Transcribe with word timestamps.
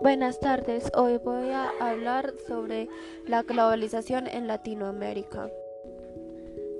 Buenas 0.00 0.38
tardes, 0.38 0.92
hoy 0.94 1.18
voy 1.18 1.50
a 1.50 1.70
hablar 1.80 2.32
sobre 2.46 2.88
la 3.26 3.42
globalización 3.42 4.28
en 4.28 4.46
Latinoamérica. 4.46 5.50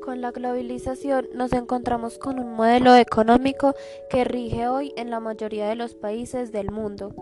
Con 0.04 0.21
la 0.21 0.30
globalización 0.30 1.27
nos 1.34 1.52
encontramos 1.52 2.16
con 2.16 2.39
un 2.39 2.52
modelo 2.52 2.95
económico 2.95 3.75
que 4.09 4.23
rige 4.23 4.68
hoy 4.68 4.93
en 4.96 5.11
la 5.11 5.18
mayoría 5.18 5.68
de 5.68 5.75
los 5.75 5.96
países 5.96 6.52
del 6.52 6.70
mundo. 6.70 7.12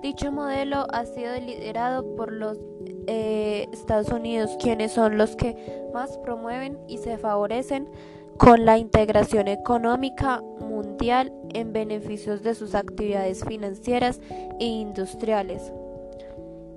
Dicho 0.00 0.32
modelo 0.32 0.86
ha 0.90 1.04
sido 1.04 1.38
liderado 1.38 2.16
por 2.16 2.32
los 2.32 2.58
eh, 3.06 3.68
Estados 3.72 4.08
Unidos, 4.08 4.56
quienes 4.58 4.92
son 4.92 5.18
los 5.18 5.36
que 5.36 5.84
más 5.92 6.16
promueven 6.18 6.78
y 6.88 6.96
se 6.96 7.18
favorecen 7.18 7.90
con 8.38 8.64
la 8.64 8.78
integración 8.78 9.48
económica 9.48 10.42
mundial 10.82 11.32
en 11.54 11.72
beneficios 11.72 12.42
de 12.42 12.54
sus 12.54 12.74
actividades 12.74 13.44
financieras 13.44 14.20
e 14.58 14.66
industriales. 14.66 15.72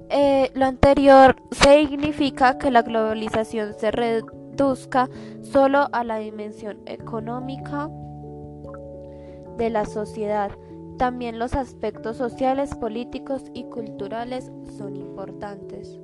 Eh, 0.09 0.51
lo 0.53 0.65
anterior 0.65 1.35
significa 1.51 2.57
que 2.57 2.71
la 2.71 2.83
globalización 2.83 3.73
se 3.73 3.91
reduzca 3.91 5.09
solo 5.41 5.87
a 5.91 6.03
la 6.03 6.17
dimensión 6.17 6.79
económica 6.85 7.89
de 9.57 9.69
la 9.69 9.85
sociedad. 9.85 10.51
También 10.97 11.39
los 11.39 11.55
aspectos 11.55 12.17
sociales, 12.17 12.75
políticos 12.75 13.43
y 13.53 13.63
culturales 13.65 14.51
son 14.77 14.95
importantes. 14.95 15.99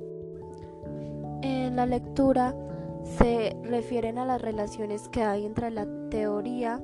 En 1.42 1.76
la 1.76 1.86
lectura 1.86 2.54
se 3.18 3.56
refieren 3.62 4.18
a 4.18 4.26
las 4.26 4.42
relaciones 4.42 5.08
que 5.08 5.22
hay 5.22 5.46
entre 5.46 5.70
la 5.70 5.86
teoría 6.10 6.80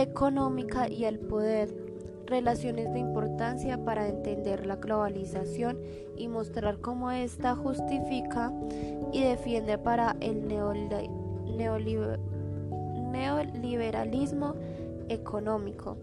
económica 0.00 0.88
y 0.88 1.04
el 1.04 1.18
poder, 1.18 1.74
relaciones 2.26 2.92
de 2.92 2.98
importancia 2.98 3.84
para 3.84 4.08
entender 4.08 4.66
la 4.66 4.76
globalización 4.76 5.78
y 6.16 6.28
mostrar 6.28 6.80
cómo 6.80 7.10
ésta 7.10 7.56
justifica 7.56 8.52
y 9.12 9.22
defiende 9.22 9.78
para 9.78 10.16
el 10.20 10.46
neoliberalismo 13.12 14.54
económico. 15.08 15.96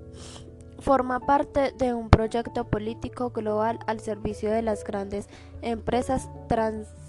Forma 0.80 1.20
parte 1.20 1.72
de 1.72 1.94
un 1.94 2.10
proyecto 2.10 2.66
político 2.66 3.30
global 3.30 3.80
al 3.88 4.00
servicio 4.00 4.52
de 4.52 4.62
las 4.62 4.84
grandes 4.84 5.30
empresas 5.62 6.30
transnacionales 6.48 7.06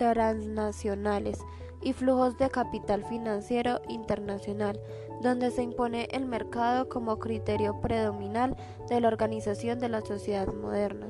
transnacionales 0.00 1.38
y 1.82 1.92
flujos 1.92 2.36
de 2.38 2.50
capital 2.50 3.04
financiero 3.04 3.80
internacional, 3.88 4.80
donde 5.22 5.50
se 5.50 5.62
impone 5.62 6.08
el 6.10 6.26
mercado 6.26 6.88
como 6.88 7.18
criterio 7.18 7.80
predominal 7.80 8.56
de 8.88 9.00
la 9.00 9.08
organización 9.08 9.78
de 9.78 9.88
la 9.88 10.00
sociedad 10.00 10.52
moderna. 10.52 11.08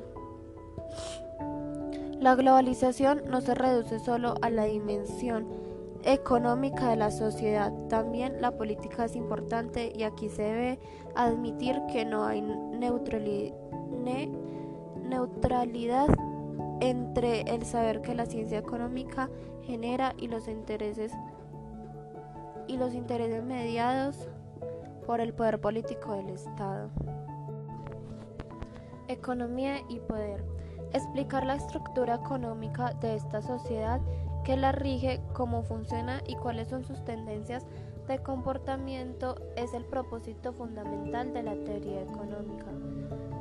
La 2.19 2.35
globalización 2.35 3.23
no 3.29 3.41
se 3.41 3.55
reduce 3.55 3.99
solo 3.99 4.35
a 4.43 4.51
la 4.51 4.65
dimensión 4.65 5.49
económica 6.03 6.91
de 6.91 6.97
la 6.97 7.11
sociedad, 7.11 7.73
también 7.89 8.41
la 8.41 8.53
política 8.53 9.05
es 9.05 9.17
importante 9.17 9.93
y 9.95 10.03
aquí 10.03 10.29
se 10.29 10.43
debe 10.43 10.79
admitir 11.15 11.81
que 11.93 12.05
no 12.05 12.25
hay 12.25 12.43
neutralidad 12.43 13.51
entre 16.81 17.43
el 17.43 17.65
saber 17.65 18.03
que 18.03 18.15
la 18.15 18.27
ciencia 18.27 18.59
económica 18.59 19.29
genera 19.63 20.15
y 20.19 20.29
los 20.29 20.49
intereses 20.49 21.13
y 22.67 22.77
los 22.77 22.95
intereses 22.95 23.43
mediados 23.43 24.29
por 25.07 25.21
el 25.21 25.35
poder 25.35 25.61
político 25.61 26.15
del 26.15 26.31
Estado. 26.31 26.89
Economía 29.09 29.79
y 29.89 29.99
poder. 29.99 30.45
Explicar 30.93 31.45
la 31.45 31.57
estructura 31.57 32.17
económica 32.17 32.95
de 32.95 33.17
esta 33.17 33.43
sociedad 33.43 34.01
que 34.45 34.57
la 34.57 34.73
rige, 34.73 35.21
cómo 35.33 35.63
funciona 35.63 36.23
y 36.27 36.37
cuáles 36.37 36.69
son 36.69 36.85
sus 36.85 37.05
tendencias 37.05 37.67
de 38.09 38.19
comportamiento 38.19 39.37
es 39.57 39.75
el 39.75 39.85
propósito 39.85 40.53
fundamental 40.53 41.33
de 41.33 41.43
la 41.43 41.55
teoría 41.55 42.03
económica. 42.03 42.67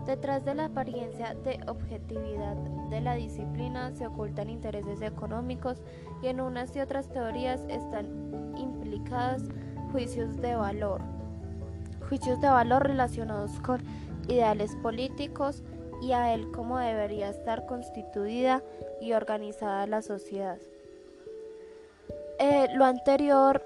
Detrás 0.10 0.44
de 0.44 0.56
la 0.56 0.66
apariencia 0.66 1.36
de 1.36 1.60
objetividad 1.68 2.56
de 2.90 3.00
la 3.00 3.14
disciplina 3.14 3.92
se 3.94 4.08
ocultan 4.08 4.50
intereses 4.50 5.04
económicos 5.04 5.84
y 6.24 6.30
en 6.30 6.42
unas 6.42 6.76
y 6.76 6.80
otras 6.80 7.10
teorías 7.10 7.62
están 7.70 8.56
implicados 8.58 9.44
juicios 9.92 10.42
de 10.42 10.56
valor. 10.56 11.02
Juicios 12.10 12.42
de 12.42 12.50
valor 12.50 12.88
relacionados 12.88 13.60
con 13.60 13.84
ideales 14.28 14.76
políticos 14.78 15.62
y 16.02 16.14
a 16.14 16.34
él 16.34 16.50
cómo 16.56 16.80
debería 16.80 17.30
estar 17.30 17.68
constituida 17.68 18.64
y 19.00 19.14
organizada 19.14 19.86
la 19.86 20.02
sociedad. 20.02 20.58
Eh, 22.40 22.68
lo 22.74 22.84
anterior 22.84 23.64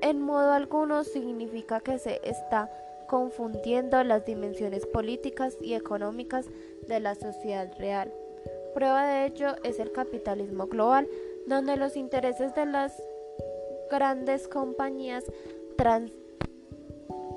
en 0.00 0.22
modo 0.22 0.52
alguno 0.52 1.04
significa 1.04 1.80
que 1.80 1.98
se 1.98 2.18
está 2.24 2.70
confundiendo 3.06 4.02
las 4.04 4.24
dimensiones 4.24 4.86
políticas 4.86 5.56
y 5.60 5.74
económicas 5.74 6.46
de 6.88 7.00
la 7.00 7.14
sociedad 7.14 7.72
real. 7.78 8.12
Prueba 8.74 9.06
de 9.06 9.26
ello 9.26 9.56
es 9.64 9.78
el 9.78 9.92
capitalismo 9.92 10.66
global, 10.66 11.08
donde 11.46 11.76
los 11.76 11.96
intereses 11.96 12.54
de 12.54 12.66
las 12.66 13.02
grandes 13.90 14.48
compañías 14.48 15.24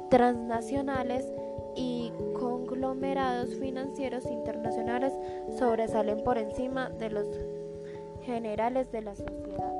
transnacionales 0.09 1.25
y 1.75 2.11
conglomerados 2.37 3.55
financieros 3.55 4.25
internacionales 4.25 5.13
sobresalen 5.57 6.23
por 6.23 6.37
encima 6.37 6.89
de 6.89 7.09
los 7.09 7.27
generales 8.23 8.91
de 8.91 9.01
la 9.01 9.15
sociedad. 9.15 9.78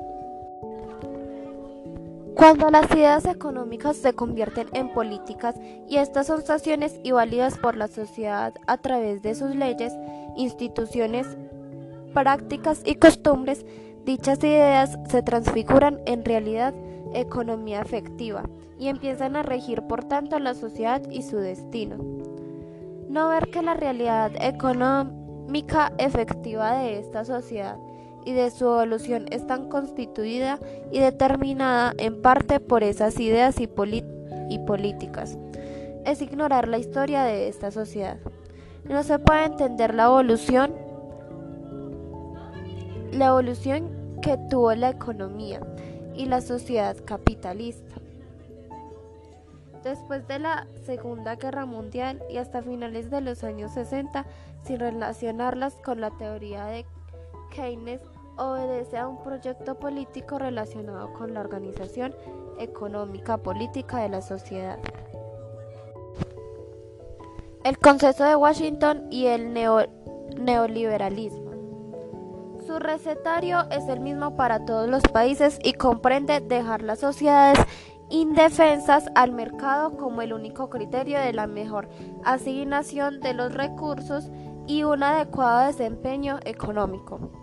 Cuando 2.40 2.70
las 2.70 2.90
ideas 2.92 3.26
económicas 3.26 3.98
se 3.98 4.14
convierten 4.14 4.68
en 4.72 4.94
políticas 4.94 5.56
y 5.86 5.98
estas 5.98 6.26
son 6.26 6.40
sanciones 6.40 6.98
y 7.04 7.10
válidas 7.10 7.58
por 7.58 7.76
la 7.76 7.86
sociedad 7.86 8.54
a 8.66 8.78
través 8.78 9.20
de 9.20 9.34
sus 9.34 9.54
leyes, 9.54 9.92
instituciones, 10.38 11.26
prácticas 12.14 12.80
y 12.86 12.94
costumbres, 12.94 13.66
dichas 14.06 14.38
ideas 14.38 14.98
se 15.10 15.22
transfiguran 15.22 16.00
en 16.06 16.24
realidad 16.24 16.72
economía 17.12 17.82
efectiva 17.82 18.44
y 18.78 18.88
empiezan 18.88 19.36
a 19.36 19.42
regir 19.42 19.82
por 19.82 20.04
tanto 20.04 20.38
la 20.38 20.54
sociedad 20.54 21.02
y 21.10 21.20
su 21.24 21.36
destino. 21.36 21.98
No 23.10 23.28
ver 23.28 23.50
que 23.50 23.60
la 23.60 23.74
realidad 23.74 24.32
económica 24.40 25.92
efectiva 25.98 26.78
de 26.78 27.00
esta 27.00 27.26
sociedad 27.26 27.76
y 28.24 28.32
de 28.32 28.50
su 28.50 28.64
evolución 28.64 29.26
están 29.30 29.68
constituida 29.68 30.58
y 30.90 30.98
determinada 30.98 31.94
en 31.98 32.20
parte 32.20 32.60
por 32.60 32.82
esas 32.82 33.18
ideas 33.18 33.60
y, 33.60 33.66
políticas. 33.66 35.38
Es 36.04 36.22
ignorar 36.22 36.68
la 36.68 36.78
historia 36.78 37.22
de 37.22 37.48
esta 37.48 37.70
sociedad. 37.70 38.18
No 38.84 39.02
se 39.02 39.18
puede 39.18 39.44
entender 39.44 39.94
la 39.94 40.06
evolución, 40.06 40.74
la 43.12 43.28
evolución 43.28 43.90
que 44.22 44.36
tuvo 44.48 44.74
la 44.74 44.90
economía 44.90 45.60
y 46.14 46.26
la 46.26 46.40
sociedad 46.40 46.96
capitalista. 47.04 47.96
Después 49.84 50.28
de 50.28 50.38
la 50.38 50.66
Segunda 50.84 51.36
Guerra 51.36 51.64
Mundial 51.64 52.22
y 52.28 52.36
hasta 52.36 52.62
finales 52.62 53.10
de 53.10 53.22
los 53.22 53.44
años 53.44 53.72
60, 53.72 54.26
sin 54.62 54.78
relacionarlas 54.78 55.74
con 55.76 56.02
la 56.02 56.10
teoría 56.10 56.66
de 56.66 56.84
Keynes 57.50 58.00
obedece 58.36 58.96
a 58.96 59.06
un 59.06 59.22
proyecto 59.22 59.74
político 59.74 60.38
relacionado 60.38 61.12
con 61.12 61.34
la 61.34 61.40
organización 61.40 62.14
económica 62.58 63.36
política 63.36 63.98
de 63.98 64.08
la 64.08 64.22
sociedad. 64.22 64.78
El 67.62 67.76
Consenso 67.78 68.24
de 68.24 68.36
Washington 68.36 69.06
y 69.10 69.26
el 69.26 69.52
neoliberalismo. 69.52 71.50
Su 72.66 72.78
recetario 72.78 73.68
es 73.70 73.86
el 73.88 74.00
mismo 74.00 74.36
para 74.36 74.64
todos 74.64 74.88
los 74.88 75.02
países 75.02 75.58
y 75.62 75.74
comprende 75.74 76.40
dejar 76.40 76.82
las 76.82 77.00
sociedades 77.00 77.58
indefensas 78.08 79.10
al 79.14 79.32
mercado 79.32 79.96
como 79.96 80.22
el 80.22 80.32
único 80.32 80.70
criterio 80.70 81.18
de 81.18 81.32
la 81.32 81.46
mejor 81.46 81.88
asignación 82.24 83.20
de 83.20 83.34
los 83.34 83.52
recursos 83.54 84.30
y 84.66 84.84
un 84.84 85.02
adecuado 85.02 85.66
desempeño 85.66 86.38
económico. 86.44 87.39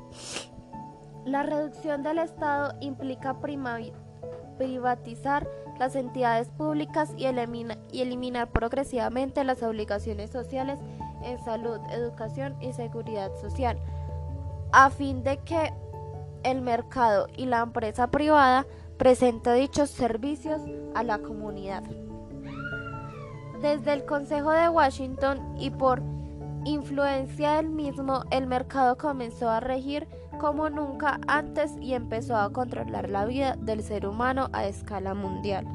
La 1.25 1.43
reducción 1.43 2.03
del 2.03 2.19
Estado 2.19 2.73
implica 2.79 3.37
privatizar 4.57 5.47
las 5.77 5.95
entidades 5.95 6.49
públicas 6.49 7.13
y, 7.17 7.25
eliminar 7.25 8.49
progresivamente 8.49 9.43
las 9.43 9.61
obligaciones 9.61 10.31
sociales 10.31 10.79
en 11.23 11.37
salud, 11.43 11.79
educación 11.91 12.55
y 12.61 12.71
seguridad 12.73 13.35
social, 13.41 13.77
a 14.71 14.89
fin 14.89 15.23
de 15.23 15.37
que 15.39 15.73
el 16.43 16.61
mercado 16.61 17.27
y 17.35 17.45
la 17.45 17.59
empresa 17.59 18.07
privada 18.07 18.65
presenten 18.97 19.59
dichos 19.59 19.89
servicios 19.89 20.61
a 20.95 21.03
la 21.03 21.19
comunidad. 21.19 21.83
Desde 23.61 23.93
el 23.93 24.05
Consejo 24.05 24.51
de 24.51 24.69
Washington 24.69 25.55
y 25.57 25.71
por 25.71 26.01
influencia 26.67 27.53
del 27.53 27.69
mismo, 27.69 28.23
el 28.31 28.47
mercado 28.47 28.97
comenzó 28.97 29.49
a 29.49 29.59
regir 29.59 30.07
como 30.39 30.69
nunca 30.69 31.19
antes 31.27 31.71
y 31.81 31.93
empezó 31.93 32.35
a 32.35 32.51
controlar 32.51 33.09
la 33.09 33.25
vida 33.25 33.55
del 33.59 33.81
ser 33.81 34.05
humano 34.05 34.49
a 34.53 34.67
escala 34.67 35.13
mundial. 35.13 35.65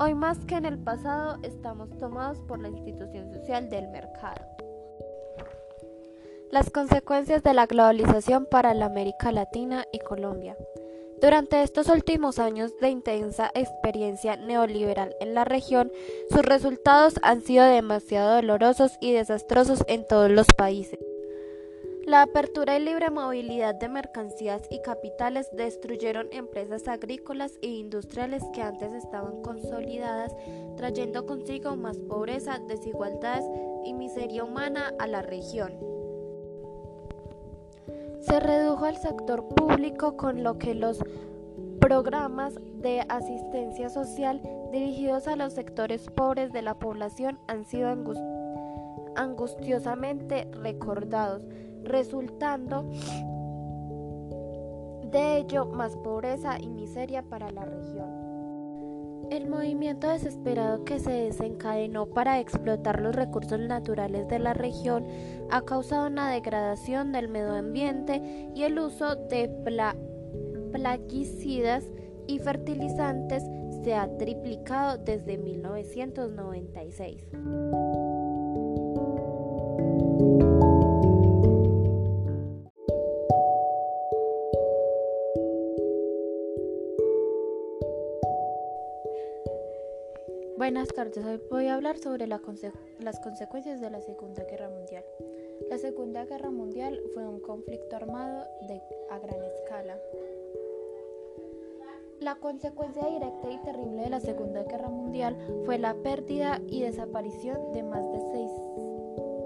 Hoy 0.00 0.14
más 0.14 0.38
que 0.46 0.56
en 0.56 0.64
el 0.64 0.78
pasado 0.78 1.38
estamos 1.42 1.96
tomados 1.98 2.40
por 2.40 2.58
la 2.58 2.68
institución 2.68 3.32
social 3.32 3.68
del 3.70 3.88
mercado. 3.88 4.44
Las 6.50 6.70
consecuencias 6.70 7.42
de 7.42 7.54
la 7.54 7.66
globalización 7.66 8.46
para 8.50 8.74
la 8.74 8.86
América 8.86 9.32
Latina 9.32 9.84
y 9.92 9.98
Colombia. 10.00 10.56
Durante 11.20 11.62
estos 11.62 11.88
últimos 11.88 12.38
años 12.38 12.78
de 12.80 12.90
intensa 12.90 13.50
experiencia 13.54 14.36
neoliberal 14.36 15.14
en 15.20 15.34
la 15.34 15.44
región, 15.44 15.90
sus 16.30 16.42
resultados 16.42 17.14
han 17.22 17.40
sido 17.40 17.64
demasiado 17.64 18.34
dolorosos 18.34 18.92
y 19.00 19.12
desastrosos 19.12 19.84
en 19.86 20.06
todos 20.06 20.30
los 20.30 20.46
países. 20.56 20.98
La 22.06 22.20
apertura 22.20 22.76
y 22.76 22.80
libre 22.84 23.08
movilidad 23.08 23.74
de 23.74 23.88
mercancías 23.88 24.60
y 24.70 24.82
capitales 24.82 25.48
destruyeron 25.52 26.28
empresas 26.32 26.86
agrícolas 26.86 27.52
e 27.62 27.68
industriales 27.68 28.42
que 28.52 28.60
antes 28.60 28.92
estaban 28.92 29.40
consolidadas, 29.40 30.36
trayendo 30.76 31.24
consigo 31.24 31.76
más 31.76 31.96
pobreza, 31.96 32.60
desigualdades 32.68 33.46
y 33.86 33.94
miseria 33.94 34.44
humana 34.44 34.92
a 34.98 35.06
la 35.06 35.22
región. 35.22 35.93
Se 38.26 38.40
redujo 38.40 38.86
el 38.86 38.96
sector 38.96 39.46
público 39.48 40.16
con 40.16 40.42
lo 40.42 40.58
que 40.58 40.74
los 40.74 41.04
programas 41.80 42.58
de 42.80 43.04
asistencia 43.08 43.90
social 43.90 44.40
dirigidos 44.72 45.28
a 45.28 45.36
los 45.36 45.52
sectores 45.52 46.08
pobres 46.10 46.50
de 46.52 46.62
la 46.62 46.74
población 46.78 47.38
han 47.48 47.64
sido 47.64 47.94
angustiosamente 49.16 50.48
recordados 50.52 51.42
resultando 51.82 52.90
de 55.10 55.36
ello 55.36 55.66
más 55.66 55.94
pobreza 55.96 56.58
y 56.58 56.70
miseria 56.70 57.22
para 57.22 57.50
la 57.50 57.66
región. 57.66 58.23
El 59.30 59.48
movimiento 59.48 60.08
desesperado 60.08 60.84
que 60.84 60.98
se 60.98 61.10
desencadenó 61.10 62.06
para 62.06 62.40
explotar 62.40 63.00
los 63.00 63.14
recursos 63.14 63.58
naturales 63.58 64.28
de 64.28 64.38
la 64.38 64.54
región 64.54 65.06
ha 65.50 65.62
causado 65.62 66.06
una 66.06 66.30
degradación 66.30 67.12
del 67.12 67.28
medio 67.28 67.52
ambiente 67.52 68.50
y 68.54 68.62
el 68.62 68.78
uso 68.78 69.16
de 69.16 69.48
plaguicidas 70.72 71.84
y 72.26 72.38
fertilizantes 72.38 73.44
se 73.82 73.94
ha 73.94 74.08
triplicado 74.16 74.98
desde 74.98 75.36
1996. 75.36 77.26
Buenas 90.84 90.96
tardes, 90.96 91.24
hoy 91.24 91.40
voy 91.50 91.66
a 91.68 91.76
hablar 91.76 91.96
sobre 91.96 92.26
las 92.26 92.42
consecuencias 92.42 93.80
de 93.80 93.88
la 93.88 94.02
Segunda 94.02 94.44
Guerra 94.44 94.68
Mundial. 94.68 95.02
La 95.70 95.78
Segunda 95.78 96.26
Guerra 96.26 96.50
Mundial 96.50 97.00
fue 97.14 97.26
un 97.26 97.40
conflicto 97.40 97.96
armado 97.96 98.44
a 99.10 99.18
gran 99.18 99.42
escala. 99.44 99.98
La 102.20 102.34
consecuencia 102.34 103.06
directa 103.06 103.50
y 103.50 103.56
terrible 103.62 104.02
de 104.02 104.10
la 104.10 104.20
Segunda 104.20 104.62
Guerra 104.64 104.90
Mundial 104.90 105.38
fue 105.64 105.78
la 105.78 105.94
pérdida 105.94 106.60
y 106.68 106.82
desaparición 106.82 107.72
de 107.72 107.82
más 107.82 108.02
de, 108.12 108.20
6, 108.20 108.50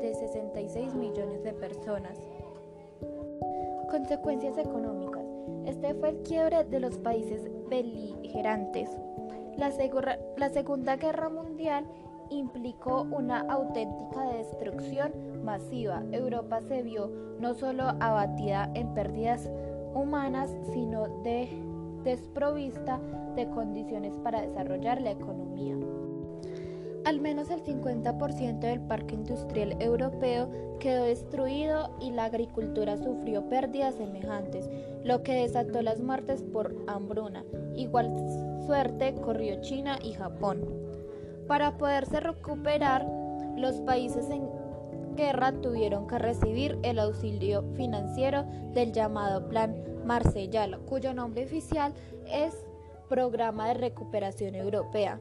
de 0.00 0.14
66 0.14 0.94
millones 0.94 1.44
de 1.44 1.52
personas. 1.52 2.18
Consecuencias 3.88 4.58
económicas. 4.58 5.24
Este 5.66 5.94
fue 5.94 6.08
el 6.08 6.22
quiebre 6.22 6.64
de 6.64 6.80
los 6.80 6.98
países 6.98 7.48
beligerantes 7.68 8.90
la, 9.58 10.48
Segunda 10.50 10.96
Guerra 10.96 11.28
Mundial 11.28 11.84
implicó 12.30 13.02
una 13.10 13.40
auténtica 13.40 14.22
destrucción 14.36 15.12
masiva. 15.44 16.02
Europa 16.12 16.60
se 16.60 16.82
vio 16.82 17.10
no 17.40 17.54
solo 17.54 17.84
abatida 18.00 18.70
en 18.74 18.94
pérdidas 18.94 19.50
humanas, 19.94 20.54
sino 20.72 21.08
de 21.22 21.48
desprovista 22.04 23.00
de 23.34 23.48
condiciones 23.50 24.16
para 24.18 24.42
desarrollar 24.42 25.00
la 25.00 25.10
economía. 25.10 25.76
Al 27.04 27.20
menos 27.20 27.50
el 27.50 27.62
50% 27.64 28.60
del 28.60 28.80
parque 28.82 29.14
industrial 29.14 29.76
europeo 29.80 30.50
quedó 30.78 31.04
destruido 31.04 31.90
y 32.00 32.10
la 32.10 32.24
agricultura 32.24 32.96
sufrió 32.96 33.48
pérdidas 33.48 33.94
semejantes, 33.94 34.68
lo 35.04 35.22
que 35.22 35.34
desató 35.34 35.82
las 35.82 36.00
muertes 36.00 36.42
por 36.42 36.76
hambruna. 36.86 37.44
Igual 37.74 38.14
corrió 39.22 39.60
China 39.62 39.98
y 40.02 40.12
Japón. 40.12 40.62
Para 41.46 41.78
poderse 41.78 42.20
recuperar, 42.20 43.06
los 43.56 43.80
países 43.80 44.28
en 44.28 44.46
guerra 45.16 45.52
tuvieron 45.52 46.06
que 46.06 46.18
recibir 46.18 46.78
el 46.82 46.98
auxilio 46.98 47.64
financiero 47.76 48.44
del 48.74 48.92
llamado 48.92 49.48
Plan 49.48 49.74
Marcellalo, 50.04 50.84
cuyo 50.84 51.14
nombre 51.14 51.46
oficial 51.46 51.94
es 52.26 52.54
Programa 53.08 53.68
de 53.68 53.74
Recuperación 53.74 54.54
Europea. 54.54 55.18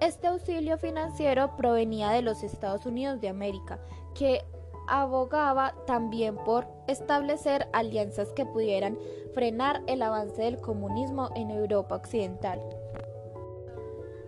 Este 0.00 0.28
auxilio 0.28 0.78
financiero 0.78 1.56
provenía 1.56 2.10
de 2.10 2.22
los 2.22 2.44
Estados 2.44 2.86
Unidos 2.86 3.20
de 3.20 3.28
América, 3.28 3.80
que 4.14 4.44
abogaba 4.86 5.74
también 5.86 6.36
por 6.36 6.66
establecer 6.86 7.68
alianzas 7.72 8.32
que 8.32 8.46
pudieran 8.46 8.98
frenar 9.34 9.82
el 9.86 10.02
avance 10.02 10.42
del 10.42 10.60
comunismo 10.60 11.30
en 11.34 11.50
Europa 11.50 11.96
Occidental. 11.96 12.60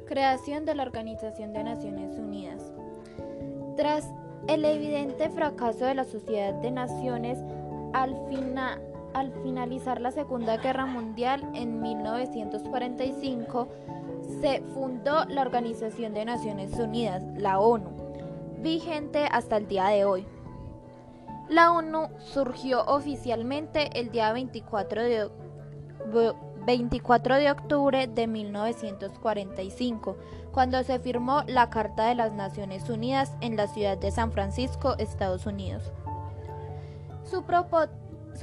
Creación 0.06 0.64
de 0.64 0.75
la 0.75 0.82
Organización 0.82 1.52
de 1.52 1.64
Naciones 1.64 2.19
Unidas. 2.19 2.62
Tras 3.76 4.10
el 4.49 4.64
evidente 4.64 5.28
fracaso 5.31 5.84
de 5.84 5.94
la 5.94 6.05
Sociedad 6.05 6.55
de 6.55 6.70
Naciones 6.70 7.38
al, 7.93 8.16
al 9.14 9.32
finalizar 9.43 10.00
la 10.00 10.10
Segunda 10.10 10.56
Guerra 10.56 10.87
Mundial 10.87 11.43
en 11.55 11.81
1945, 11.81 13.69
se 14.40 14.62
fundó 14.74 15.24
la 15.27 15.43
Organización 15.43 16.15
de 16.15 16.24
Naciones 16.24 16.79
Unidas, 16.79 17.22
la 17.36 17.58
ONU, 17.58 17.91
vigente 18.60 19.27
hasta 19.31 19.56
el 19.56 19.69
día 19.69 19.88
de 19.88 20.05
hoy. 20.05 20.27
La 21.48 21.72
ONU 21.72 22.10
surgió 22.19 22.84
oficialmente 22.84 23.88
el 23.98 24.10
día 24.10 24.32
24 24.32 25.02
de, 25.02 25.31
24 26.67 27.36
de 27.36 27.50
octubre 27.50 28.06
de 28.06 28.26
1945, 28.26 30.19
cuando 30.52 30.82
se 30.82 30.98
firmó 30.98 31.43
la 31.46 31.70
Carta 31.70 32.06
de 32.06 32.14
las 32.14 32.34
Naciones 32.34 32.90
Unidas 32.90 33.32
en 33.40 33.56
la 33.56 33.67
ciudad 33.67 33.96
de 33.96 34.10
San 34.10 34.31
Francisco, 34.31 34.94
Estados 34.98 35.46
Unidos. 35.46 35.90
Su, 37.24 37.44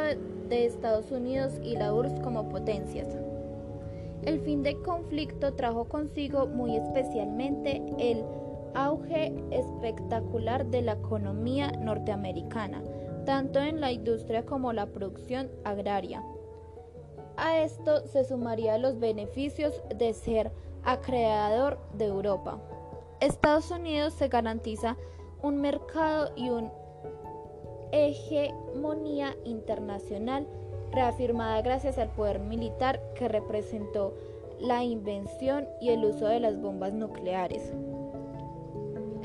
de 0.48 0.66
Estados 0.66 1.10
Unidos 1.10 1.60
y 1.62 1.76
la 1.76 1.92
URSS 1.92 2.20
como 2.20 2.48
potencias. 2.48 3.08
El 4.22 4.40
fin 4.40 4.62
del 4.62 4.80
conflicto 4.82 5.54
trajo 5.54 5.84
consigo 5.84 6.46
muy 6.46 6.76
especialmente 6.76 7.82
el 7.98 8.24
auge 8.76 9.32
espectacular 9.50 10.66
de 10.66 10.82
la 10.82 10.92
economía 10.92 11.72
norteamericana, 11.72 12.82
tanto 13.24 13.58
en 13.58 13.80
la 13.80 13.90
industria 13.90 14.44
como 14.44 14.72
la 14.72 14.86
producción 14.86 15.50
agraria. 15.64 16.22
A 17.36 17.58
esto 17.58 18.06
se 18.06 18.24
sumaría 18.24 18.78
los 18.78 18.98
beneficios 18.98 19.82
de 19.94 20.12
ser 20.12 20.52
acreedor 20.84 21.78
de 21.94 22.06
Europa. 22.06 22.60
Estados 23.20 23.70
Unidos 23.70 24.12
se 24.12 24.28
garantiza 24.28 24.96
un 25.42 25.60
mercado 25.60 26.32
y 26.36 26.50
una 26.50 26.70
hegemonía 27.92 29.36
internacional 29.44 30.46
reafirmada 30.92 31.62
gracias 31.62 31.98
al 31.98 32.10
poder 32.10 32.40
militar 32.40 33.00
que 33.14 33.28
representó 33.28 34.14
la 34.60 34.84
invención 34.84 35.66
y 35.80 35.90
el 35.90 36.04
uso 36.04 36.26
de 36.26 36.40
las 36.40 36.60
bombas 36.60 36.92
nucleares. 36.92 37.72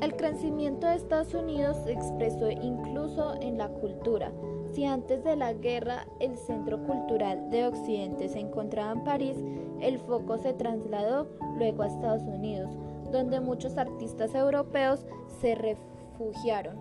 El 0.02 0.16
crecimiento 0.16 0.88
de 0.88 0.96
Estados 0.96 1.36
Unidos 1.36 1.78
se 1.84 1.92
expresó 1.92 2.50
incluso 2.50 3.36
en 3.40 3.60
la 3.60 3.70
cultura. 3.70 4.32
Si 4.74 4.84
antes 4.84 5.24
de 5.24 5.36
la 5.36 5.54
guerra 5.54 6.08
el 6.20 6.38
centro 6.38 6.82
cultural 6.82 7.52
de 7.52 7.68
Occidente 7.68 8.28
se 8.28 8.40
encontraba 8.40 8.94
en 8.94 9.04
París, 9.04 9.38
el 9.80 10.00
foco 10.00 10.40
se 10.40 10.54
trasladó 10.54 11.28
luego 11.60 11.84
a 11.84 11.88
Estados 11.88 12.24
Unidos, 12.24 12.72
donde 13.12 13.42
muchos 13.42 13.78
artistas 13.78 14.34
europeos 14.34 15.06
se 15.40 15.54
refugiaron. 15.54 16.78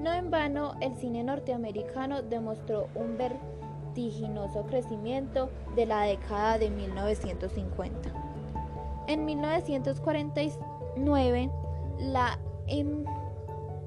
No 0.00 0.12
en 0.12 0.32
vano, 0.32 0.74
el 0.80 0.96
cine 0.96 1.22
norteamericano 1.22 2.22
demostró 2.22 2.88
un 2.96 3.16
vertiginoso 3.16 4.66
crecimiento 4.66 5.48
de 5.76 5.86
la 5.86 6.02
década 6.02 6.58
de 6.58 6.70
1950. 6.70 8.10
En 9.06 9.24
1949, 9.24 11.50
la 11.98 12.38
em, 12.66 13.04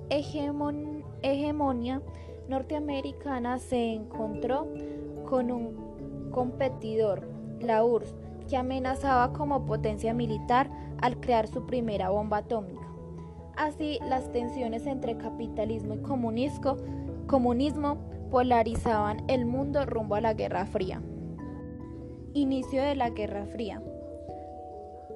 hegemonía 0.10 2.02
norteamericana 2.48 3.60
se 3.60 3.94
encontró 3.94 4.68
con 5.30 5.52
un 5.52 6.30
competidor, 6.32 7.28
la 7.60 7.84
URSS, 7.84 8.16
que 8.48 8.58
amenazaba 8.58 9.34
como 9.34 9.66
potencia 9.66 10.14
militar 10.14 10.70
al 11.02 11.20
crear 11.20 11.48
su 11.48 11.66
primera 11.66 12.10
bomba 12.10 12.38
atómica. 12.38 12.88
Así, 13.58 14.00
las 14.08 14.32
tensiones 14.32 14.86
entre 14.86 15.18
capitalismo 15.18 15.96
y 15.96 16.02
comunismo, 16.02 16.78
comunismo 17.26 17.98
polarizaban 18.30 19.24
el 19.28 19.46
mundo 19.46 19.86
rumbo 19.86 20.16
a 20.16 20.22
la 20.22 20.34
Guerra 20.34 20.66
Fría. 20.66 21.02
Inicio 22.34 22.84
de 22.84 22.96
la 22.96 23.10
Guerra 23.10 23.46
Fría. 23.46 23.82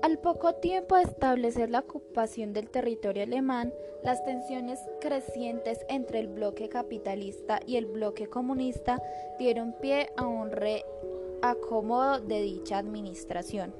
Al 0.01 0.17
poco 0.17 0.55
tiempo 0.55 0.95
de 0.95 1.03
establecer 1.03 1.69
la 1.69 1.79
ocupación 1.79 2.53
del 2.53 2.71
territorio 2.71 3.21
alemán, 3.21 3.71
las 4.03 4.25
tensiones 4.25 4.79
crecientes 4.99 5.85
entre 5.89 6.19
el 6.19 6.27
bloque 6.27 6.69
capitalista 6.69 7.59
y 7.67 7.77
el 7.77 7.85
bloque 7.85 8.27
comunista 8.27 8.99
dieron 9.37 9.73
pie 9.73 10.09
a 10.17 10.25
un 10.25 10.49
reacomodo 10.49 12.19
de 12.19 12.41
dicha 12.41 12.79
administración. 12.79 13.75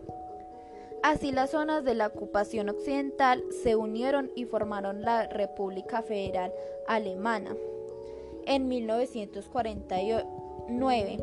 Así 1.02 1.32
las 1.32 1.50
zonas 1.50 1.84
de 1.84 1.96
la 1.96 2.06
ocupación 2.06 2.70
occidental 2.70 3.44
se 3.64 3.76
unieron 3.76 4.30
y 4.36 4.46
formaron 4.46 5.02
la 5.02 5.28
República 5.28 6.04
Federal 6.04 6.54
Alemana 6.88 7.56
en 8.46 8.68
1949 8.68 11.18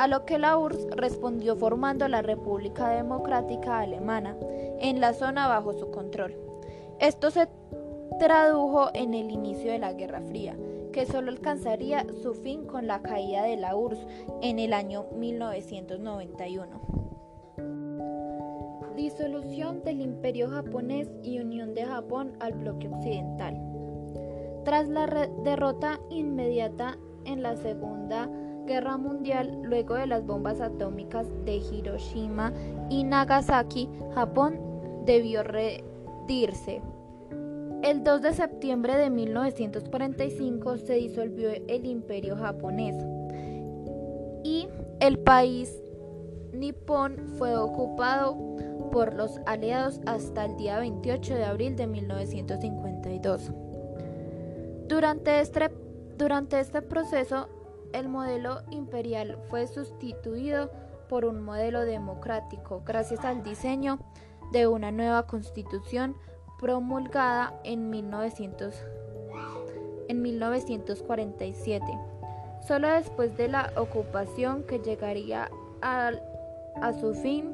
a 0.00 0.06
lo 0.06 0.24
que 0.24 0.38
la 0.38 0.56
URSS 0.56 0.86
respondió 0.92 1.56
formando 1.56 2.08
la 2.08 2.22
República 2.22 2.88
Democrática 2.88 3.80
Alemana 3.80 4.34
en 4.80 4.98
la 4.98 5.12
zona 5.12 5.46
bajo 5.46 5.74
su 5.74 5.90
control. 5.90 6.34
Esto 6.98 7.30
se 7.30 7.48
tradujo 8.18 8.88
en 8.94 9.12
el 9.12 9.30
inicio 9.30 9.70
de 9.70 9.78
la 9.78 9.92
Guerra 9.92 10.22
Fría, 10.22 10.56
que 10.94 11.04
solo 11.04 11.30
alcanzaría 11.30 12.06
su 12.22 12.32
fin 12.32 12.64
con 12.64 12.86
la 12.86 13.02
caída 13.02 13.42
de 13.42 13.58
la 13.58 13.76
URSS 13.76 14.06
en 14.40 14.58
el 14.58 14.72
año 14.72 15.04
1991. 15.18 16.80
Disolución 18.96 19.84
del 19.84 20.00
Imperio 20.00 20.48
japonés 20.48 21.10
y 21.22 21.40
unión 21.40 21.74
de 21.74 21.84
Japón 21.84 22.32
al 22.40 22.54
bloque 22.54 22.88
occidental. 22.88 23.60
Tras 24.64 24.88
la 24.88 25.28
derrota 25.44 26.00
inmediata 26.08 26.96
en 27.26 27.42
la 27.42 27.54
Segunda 27.56 28.30
Guerra 28.70 28.98
Mundial, 28.98 29.62
luego 29.64 29.96
de 29.96 30.06
las 30.06 30.24
bombas 30.24 30.60
atómicas 30.60 31.26
de 31.44 31.56
Hiroshima 31.56 32.52
y 32.88 33.02
Nagasaki, 33.02 33.88
Japón 34.14 34.60
debió 35.04 35.42
rendirse. 35.42 36.80
El 37.82 38.04
2 38.04 38.22
de 38.22 38.32
septiembre 38.32 38.96
de 38.96 39.10
1945 39.10 40.76
se 40.76 40.94
disolvió 40.94 41.50
el 41.50 41.84
imperio 41.84 42.36
japonés 42.36 42.94
y 44.44 44.68
el 45.00 45.18
país 45.18 45.82
nipón 46.52 47.16
fue 47.38 47.56
ocupado 47.56 48.36
por 48.92 49.14
los 49.14 49.40
aliados 49.46 50.00
hasta 50.06 50.44
el 50.44 50.56
día 50.56 50.78
28 50.78 51.34
de 51.34 51.44
abril 51.44 51.74
de 51.74 51.88
1952. 51.88 53.50
Durante 54.86 55.40
este, 55.40 55.72
durante 56.16 56.60
este 56.60 56.82
proceso, 56.82 57.48
el 57.92 58.08
modelo 58.08 58.62
imperial 58.70 59.38
fue 59.48 59.66
sustituido 59.66 60.70
por 61.08 61.24
un 61.24 61.42
modelo 61.42 61.80
democrático 61.80 62.82
gracias 62.86 63.24
al 63.24 63.42
diseño 63.42 63.98
de 64.52 64.66
una 64.66 64.90
nueva 64.92 65.26
constitución 65.26 66.16
promulgada 66.58 67.58
en, 67.64 67.90
1900, 67.90 68.74
en 70.08 70.22
1947, 70.22 71.84
solo 72.66 72.88
después 72.88 73.36
de 73.36 73.48
la 73.48 73.72
ocupación 73.76 74.64
que 74.64 74.78
llegaría 74.78 75.50
a 75.82 76.92
su 77.00 77.14
fin 77.14 77.50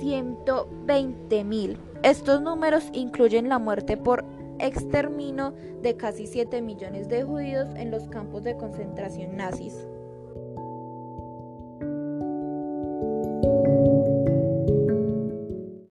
120 0.00 1.44
mil. 1.44 1.78
Estos 2.02 2.40
números 2.40 2.88
incluyen 2.92 3.48
la 3.48 3.58
muerte 3.58 3.96
por 3.96 4.24
exterminio 4.58 5.54
de 5.82 5.96
casi 5.96 6.26
7 6.26 6.62
millones 6.62 7.08
de 7.08 7.24
judíos 7.24 7.68
en 7.76 7.90
los 7.90 8.08
campos 8.08 8.44
de 8.44 8.56
concentración 8.56 9.36
nazis. 9.36 9.86